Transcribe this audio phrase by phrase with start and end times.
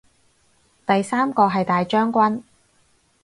[0.87, 2.41] 第三個係大將軍